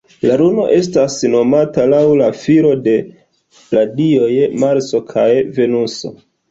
[0.27, 2.97] La luno estas nomata laŭ la filo de
[3.77, 4.35] la dioj
[4.67, 6.19] Marso kaj Venuso.